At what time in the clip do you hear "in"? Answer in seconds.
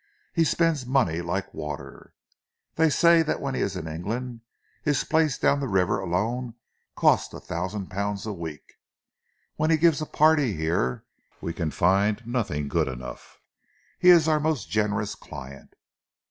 3.75-3.87